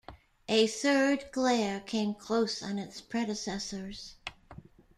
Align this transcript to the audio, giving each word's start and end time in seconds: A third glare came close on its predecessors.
A 0.49 0.65
third 0.65 1.25
glare 1.31 1.79
came 1.81 2.15
close 2.15 2.63
on 2.63 2.79
its 2.79 2.99
predecessors. 3.01 4.15